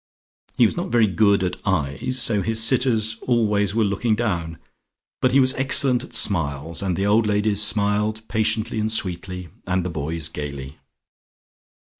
He 0.57 0.65
was 0.65 0.75
not 0.75 0.89
very 0.89 1.05
good 1.05 1.43
at 1.43 1.57
eyes, 1.63 2.19
so 2.19 2.41
his 2.41 2.59
sitters 2.59 3.17
always 3.27 3.75
were 3.75 3.83
looking 3.83 4.15
down, 4.15 4.57
but 5.21 5.31
he 5.31 5.39
was 5.39 5.53
excellent 5.53 6.03
at 6.03 6.15
smiles, 6.15 6.81
and 6.81 6.95
the 6.97 7.05
old 7.05 7.27
ladies 7.27 7.61
smiled 7.61 8.27
patiently 8.27 8.79
and 8.79 8.91
sweetly, 8.91 9.49
and 9.67 9.85
the 9.85 9.91
boys 9.91 10.27
gaily. 10.27 10.79